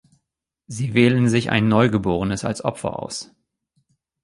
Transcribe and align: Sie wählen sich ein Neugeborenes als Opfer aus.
Sie 0.65 0.95
wählen 0.95 1.29
sich 1.29 1.51
ein 1.51 1.67
Neugeborenes 1.67 2.43
als 2.43 2.65
Opfer 2.65 3.03
aus. 3.03 3.35